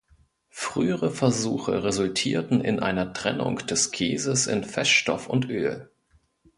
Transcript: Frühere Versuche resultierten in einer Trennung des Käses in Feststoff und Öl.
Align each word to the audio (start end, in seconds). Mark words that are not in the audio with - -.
Frühere 0.49 1.11
Versuche 1.11 1.83
resultierten 1.83 2.59
in 2.61 2.79
einer 2.79 3.13
Trennung 3.13 3.57
des 3.67 3.91
Käses 3.91 4.47
in 4.47 4.63
Feststoff 4.63 5.27
und 5.29 5.47
Öl. 5.47 5.91